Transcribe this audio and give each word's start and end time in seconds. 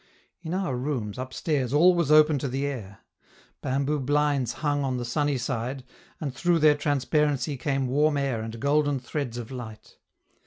In 0.41 0.55
our 0.55 0.75
rooms, 0.75 1.19
upstairs, 1.19 1.73
all 1.73 1.93
was 1.93 2.11
open 2.11 2.39
to 2.39 2.47
the 2.47 2.65
air; 2.65 3.01
bamboo 3.61 3.99
blinds 3.99 4.53
hung 4.65 4.83
on 4.83 4.97
the 4.97 5.05
sunny 5.05 5.37
side, 5.37 5.83
and 6.19 6.33
through 6.33 6.57
their 6.57 6.73
transparency 6.73 7.55
came 7.55 7.85
warm 7.85 8.17
air 8.17 8.41
and 8.41 8.59
golden 8.59 8.99
threads 8.99 9.37
of 9.37 9.51
light. 9.51 9.97